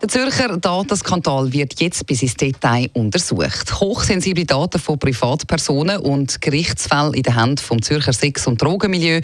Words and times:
Der 0.00 0.08
Zürcher 0.08 0.56
Datenskandal 0.56 1.52
wird 1.52 1.78
jetzt 1.78 2.06
bis 2.06 2.22
ins 2.22 2.34
Detail 2.34 2.88
untersucht. 2.94 3.80
Hochsensible 3.80 4.46
Daten 4.46 4.80
von 4.80 4.98
Privatpersonen 4.98 5.98
und 5.98 6.40
Gerichtsfälle 6.40 7.14
in 7.14 7.22
den 7.22 7.38
Händen 7.38 7.58
vom 7.58 7.82
Zürcher 7.82 8.14
Sex- 8.14 8.46
und 8.46 8.62
Drogenmilieu. 8.62 9.20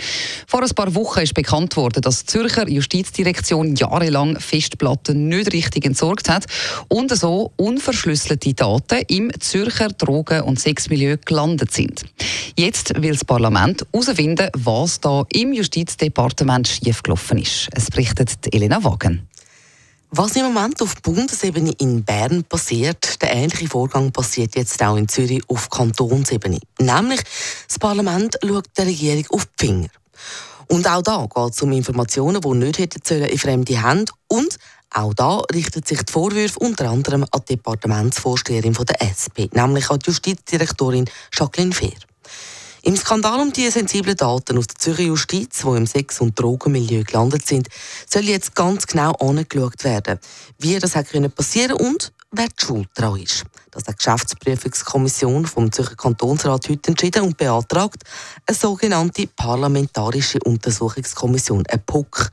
Vor 0.46 0.62
ein 0.62 0.68
paar 0.68 0.94
Wochen 0.94 1.20
ist 1.20 1.32
bekannt 1.32 1.78
worden, 1.78 2.02
dass 2.02 2.20
die 2.20 2.26
Zürcher 2.26 2.68
Justizdirektion 2.68 3.74
jahrelang 3.74 4.38
Festplatten 4.38 5.28
nicht 5.28 5.50
richtig 5.54 5.86
entsorgt 5.86 6.28
hat 6.28 6.44
und 6.88 7.10
so 7.16 7.52
unverschlüsselte 7.56 8.52
Daten 8.52 9.00
im 9.08 9.30
Zürcher 9.40 9.88
Drogen- 9.88 10.42
und 10.42 10.60
Sexmilieu 10.60 11.16
gelandet 11.24 11.72
sind. 11.72 12.02
Jetzt 12.54 13.00
will 13.00 13.12
das 13.12 13.24
Parlament 13.24 13.86
herausfinden, 13.94 14.50
was 14.52 15.00
da 15.00 15.24
im 15.32 15.54
Justizdepartement 15.54 16.68
schiefgelaufen 16.68 17.38
ist. 17.38 17.70
Es 17.72 17.90
berichtet 17.90 18.54
Elena 18.54 18.84
Wagen. 18.84 19.26
Was 20.18 20.34
im 20.34 20.46
Moment 20.46 20.80
auf 20.80 20.94
Bundesebene 21.02 21.74
in 21.76 22.02
Bern 22.02 22.42
passiert, 22.42 23.20
der 23.20 23.34
ähnliche 23.34 23.68
Vorgang 23.68 24.12
passiert 24.12 24.56
jetzt 24.56 24.82
auch 24.82 24.96
in 24.96 25.08
Zürich 25.08 25.42
auf 25.46 25.68
Kantonsebene. 25.68 26.58
Nämlich, 26.78 27.20
das 27.68 27.78
Parlament 27.78 28.38
schaut 28.42 28.64
der 28.78 28.86
Regierung 28.86 29.26
auf 29.28 29.44
die 29.44 29.66
Finger. 29.66 29.88
Und 30.68 30.88
auch 30.88 31.02
da 31.02 31.26
geht 31.26 31.52
es 31.52 31.60
um 31.60 31.70
Informationen, 31.72 32.40
die 32.40 32.48
nicht 32.48 32.78
hätten 32.78 33.24
in 33.24 33.38
fremde 33.38 33.86
Hände 33.86 34.10
und 34.28 34.56
auch 34.94 35.12
da 35.12 35.42
richtet 35.52 35.86
sich 35.86 36.02
die 36.02 36.10
Vorwürfe 36.10 36.60
unter 36.60 36.88
anderem 36.88 37.26
an 37.30 37.42
die 37.46 37.56
Departementsvorsteherin 37.56 38.72
der 38.72 39.02
SP, 39.04 39.52
nämlich 39.52 39.90
an 39.90 39.98
die 39.98 40.06
Justizdirektorin 40.06 41.10
Jacqueline 41.30 41.74
Fehr. 41.74 41.92
Im 42.86 42.94
Skandal 42.94 43.40
um 43.40 43.52
die 43.52 43.68
sensiblen 43.68 44.16
Daten 44.16 44.56
aus 44.56 44.68
der 44.68 44.76
Zürcher 44.76 45.02
Justiz, 45.02 45.62
die 45.62 45.76
im 45.76 45.88
Sex- 45.88 46.20
und 46.20 46.38
Drogenmilieu 46.38 47.02
gelandet 47.02 47.44
sind, 47.44 47.66
soll 48.08 48.22
jetzt 48.22 48.54
ganz 48.54 48.86
genau 48.86 49.10
angeschaut 49.14 49.82
werden, 49.82 50.20
wie 50.60 50.78
das 50.78 50.94
hat 50.94 51.08
passieren 51.34 51.72
und 51.78 52.12
wer 52.30 52.46
die 52.46 52.64
Schuld 52.64 52.88
daran 52.94 53.20
ist. 53.20 53.42
Das 53.72 53.82
hat 53.88 53.94
die 53.94 53.96
Geschäftsprüfungskommission 53.96 55.46
vom 55.46 55.72
Zürcher 55.72 55.96
Kantonsrat 55.96 56.68
heute 56.68 56.90
entschieden 56.90 57.24
und 57.24 57.36
beantragt 57.36 58.04
eine 58.46 58.56
sogenannte 58.56 59.26
Parlamentarische 59.34 60.38
Untersuchungskommission, 60.44 61.64
eine 61.66 61.82
PUC. 61.84 62.30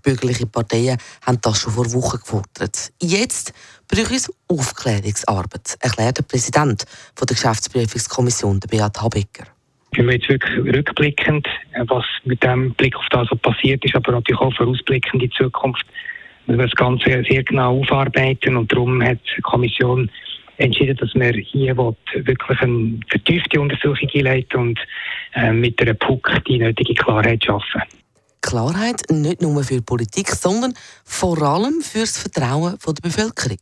Bürgerliche 0.00 0.46
Parteien 0.46 0.96
haben 1.26 1.42
das 1.42 1.58
schon 1.58 1.74
vor 1.74 1.92
Wochen 1.92 2.20
gefordert. 2.20 2.90
Jetzt 3.02 3.52
brauche 3.86 4.14
es 4.14 4.32
Aufklärungsarbeit, 4.48 5.76
erklärt 5.78 6.16
der 6.16 6.22
Präsident 6.22 6.86
der 7.18 7.26
Geschäftsprüfungskommission, 7.26 8.60
Beat 8.60 8.98
Habecker. 9.02 9.59
Wenn 10.00 10.06
wir 10.06 10.14
jetzt 10.14 10.30
wirklich 10.30 10.74
rückblickend, 10.74 11.46
äh, 11.72 11.84
was 11.88 12.06
mit 12.24 12.42
dem 12.42 12.72
Blick 12.72 12.96
auf 12.96 13.04
das 13.10 13.28
so 13.28 13.36
passiert 13.36 13.84
ist, 13.84 13.94
aber 13.94 14.12
natürlich 14.12 14.40
auch 14.40 14.54
vorausblickend 14.54 15.22
in 15.22 15.28
die 15.28 15.30
Zukunft, 15.36 15.84
müssen 16.46 16.58
wir 16.58 16.68
das 16.68 16.74
Ganze 16.74 17.22
sehr 17.28 17.44
genau 17.44 17.80
aufarbeiten 17.80 18.56
und 18.56 18.72
darum 18.72 19.02
hat 19.02 19.18
die 19.36 19.42
Kommission 19.42 20.10
entschieden, 20.56 20.96
dass 20.96 21.14
wir 21.14 21.34
hier 21.34 21.76
wirklich 21.76 22.60
eine 22.62 22.98
vertiefte 23.10 23.60
Untersuchung 23.60 24.08
einleiten 24.14 24.58
und 24.58 24.80
äh, 25.34 25.52
mit 25.52 25.78
einer 25.82 25.92
PUC 25.92 26.46
die 26.46 26.60
nötige 26.60 26.94
Klarheit 26.94 27.44
schaffen. 27.44 27.82
Klarheit 28.40 29.02
nicht 29.10 29.42
nur 29.42 29.62
für 29.62 29.74
die 29.74 29.80
Politik, 29.82 30.28
sondern 30.28 30.72
vor 31.04 31.42
allem 31.42 31.82
für 31.82 32.00
das 32.00 32.16
Vertrauen 32.16 32.78
der 32.86 33.02
Bevölkerung. 33.02 33.58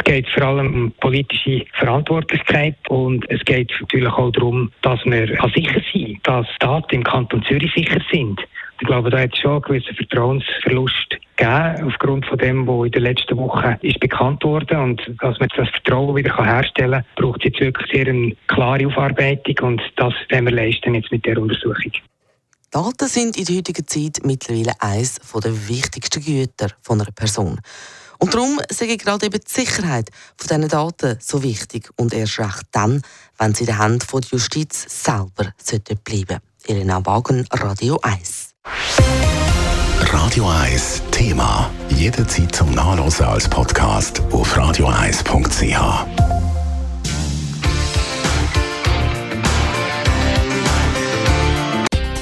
Es 0.00 0.04
geht 0.04 0.30
vor 0.30 0.44
allem 0.44 0.74
um 0.74 0.92
politische 0.92 1.66
Verantwortlichkeit 1.78 2.74
und 2.88 3.30
es 3.30 3.44
geht 3.44 3.70
natürlich 3.80 4.08
auch 4.08 4.32
darum, 4.32 4.72
dass 4.80 4.98
wir 5.04 5.26
sicher 5.54 5.82
sind, 5.92 6.26
dass 6.26 6.46
Daten 6.58 6.94
im 6.94 7.04
Kanton 7.04 7.44
Zürich 7.46 7.70
sicher 7.74 8.00
sind. 8.10 8.40
Ich 8.80 8.86
glaube, 8.86 9.10
da 9.10 9.20
hat 9.20 9.34
es 9.34 9.40
schon 9.40 9.52
einen 9.52 9.62
gewissen 9.62 9.94
Vertrauensverlust 9.94 11.16
gegeben, 11.36 11.84
aufgrund 11.86 12.24
von 12.24 12.38
dem, 12.38 12.66
was 12.66 12.86
in 12.86 12.92
den 12.92 13.02
letzten 13.02 13.36
Wochen 13.36 13.76
ist 13.82 14.00
bekannt 14.00 14.42
wurde. 14.42 14.80
Und 14.80 15.02
dass 15.20 15.38
man 15.38 15.50
das 15.54 15.68
Vertrauen 15.68 16.16
wieder 16.16 16.34
herstellen 16.34 16.92
kann, 16.92 17.04
braucht 17.16 17.40
es 17.40 17.50
jetzt 17.50 17.60
wirklich 17.60 17.92
sehr 17.92 18.08
eine 18.08 18.34
klare 18.46 18.86
Aufarbeitung 18.86 19.68
und 19.68 19.82
das 19.96 20.14
werden 20.30 20.46
wir 20.46 20.54
leisten 20.54 20.94
jetzt 20.94 21.12
mit 21.12 21.26
der 21.26 21.36
Untersuchung. 21.36 21.92
Daten 22.70 23.06
sind 23.06 23.36
in 23.36 23.44
der 23.44 23.56
heutigen 23.56 23.86
Zeit 23.86 24.20
mittlerweile 24.24 24.72
eines 24.80 25.16
der 25.16 25.68
wichtigsten 25.68 26.24
Güter 26.24 26.68
einer 26.88 27.12
Person. 27.14 27.60
Und 28.20 28.34
darum 28.34 28.60
sage 28.70 28.92
ich 28.92 28.98
gerade 28.98 29.26
eben 29.26 29.40
die 29.40 29.52
Sicherheit 29.52 30.10
von 30.36 30.48
diesen 30.48 30.68
Daten 30.68 31.18
so 31.20 31.42
wichtig 31.42 31.90
und 31.96 32.12
erst 32.12 32.38
recht 32.38 32.66
dann, 32.70 33.02
wenn 33.38 33.54
sie 33.54 33.64
in 33.64 33.66
den 33.66 33.80
Händen 33.80 34.06
der 34.12 34.20
Justiz 34.30 34.86
selber 34.88 35.52
bleiben 36.04 36.26
sollten. 36.28 36.40
Irina 36.66 37.04
Wagen, 37.04 37.46
Radio 37.50 37.98
1. 38.02 38.50
Radio 40.12 40.48
1 40.48 41.02
Thema. 41.10 41.70
Jederzeit 41.88 42.54
zum 42.54 42.72
Nachlesen 42.72 43.26
als 43.26 43.48
Podcast 43.48 44.20
auf 44.30 44.56
radio1.ch. 44.56 46.40